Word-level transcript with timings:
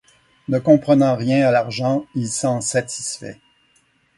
Ne 0.47 0.57
comprenant 0.57 1.15
rien 1.15 1.47
à 1.47 1.51
l'argent, 1.51 2.07
il 2.15 2.27
s'en 2.27 2.59
satisfait. 2.59 3.39